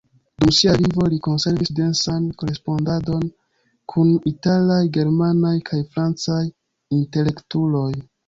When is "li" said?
1.09-1.17